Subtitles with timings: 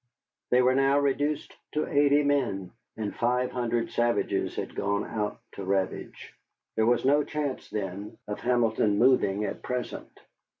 [0.49, 5.63] They were now reduced to eighty men, and five hundred savages had gone out to
[5.63, 6.33] ravage.
[6.75, 10.09] There was no chance, then, of Hamilton moving at present?